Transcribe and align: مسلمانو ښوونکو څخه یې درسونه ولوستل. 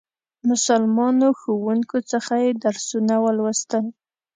مسلمانو 0.49 1.27
ښوونکو 1.39 1.97
څخه 2.11 2.33
یې 2.43 2.51
درسونه 2.63 3.13
ولوستل. 3.25 3.85